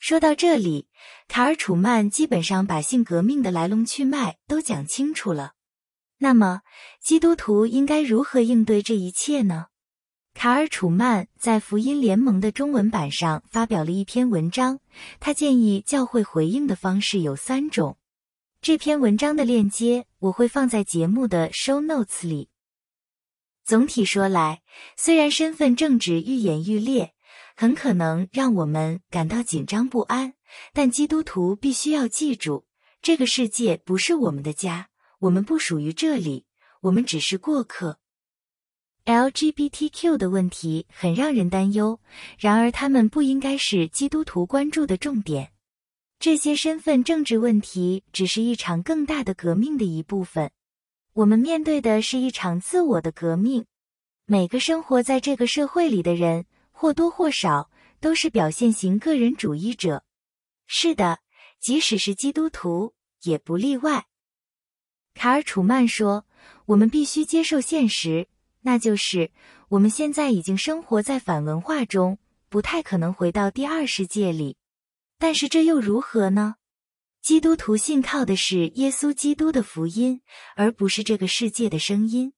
[0.00, 0.88] 说到这里，
[1.28, 5.52] 卡尔·楚曼基本上把性革命的来龙去脉都讲清楚了。
[6.18, 6.62] 那么，
[7.00, 9.66] 基督徒应该如何应对这一切呢？
[10.32, 14.80] 卡尔·楚曼在福音联盟的中文版上发表了一篇文章，
[15.20, 17.98] 他建议教会回应的方式有三种。
[18.60, 22.48] 这篇文章的链接我会放在节目的 show notes 里。
[23.64, 24.62] 总体说来，
[24.96, 27.14] 虽然身份政治愈演愈烈，
[27.54, 30.34] 很可能让我们感到紧张不安，
[30.72, 32.64] 但基督徒必须要记住，
[33.00, 34.88] 这个世界不是我们的家，
[35.24, 36.44] 我们不属于这里，
[36.82, 37.98] 我们只是过客。
[39.06, 41.98] LGBTQ 的问题很让人担忧，
[42.38, 45.52] 然而他们不应该是基督徒关注的重点。
[46.18, 50.50] 这些身份政治问题只是一场更大的革命的一部分。
[51.14, 53.64] 我们面对的是一场自我的革命。
[54.26, 60.04] 每个生活在这个社会里的人，或多或少都是表现型个人主义者。
[60.66, 61.20] 是的，
[61.60, 64.04] 即使是基督徒也不例外。
[65.14, 66.26] 卡尔·楚曼说
[66.66, 68.26] ：“我们必须接受现实，
[68.62, 69.30] 那就是
[69.68, 74.56] 我们现在已经生活在反文化中，不太可能回到第二世界里。
[75.18, 76.56] 但是这又如何呢？
[77.22, 80.20] 基督徒信靠的是耶稣基督的福音，
[80.56, 82.32] 而不是这个世界的声音。”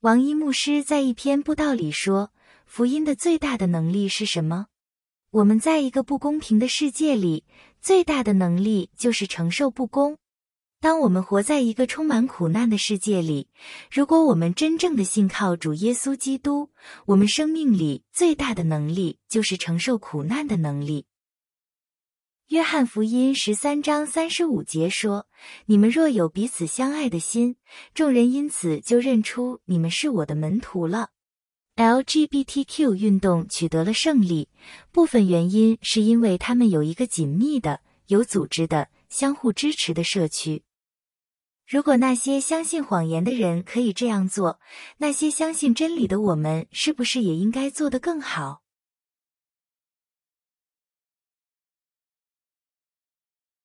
[0.00, 2.32] 王一牧师在一篇布道里说
[2.64, 4.66] ：“福音的最大的能力是什么？
[5.30, 7.44] 我们在一个不公平的世界里，
[7.80, 10.16] 最大的能力就是承受不公。”
[10.82, 13.48] 当我们活在一个充满苦难的世界里，
[13.90, 16.70] 如果我们真正的信靠主耶稣基督，
[17.04, 21.04] 我们生命里最大的能力就是承受苦难的能力。
[22.48, 25.26] 约翰福音十三章三十五节说
[25.66, 27.56] ：“你们若有彼此相爱的心，
[27.92, 31.10] 众人因此就认出你们是我的门徒了。”
[31.76, 34.48] LGBTQ 运动取得了胜利，
[34.90, 40.62] 部分原因是因为他们有一个紧密的、有组织的、相互支持的社区。
[41.70, 44.58] 如果那些相信谎言的人可以这样做，
[44.98, 48.62] 那些相信真理的我们是不是也应该做得更好？